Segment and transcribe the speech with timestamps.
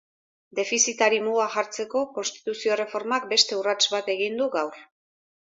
[0.59, 4.83] Defizitari muga jartzeko konstituzio erreformak beste urrats bat egin du gaur.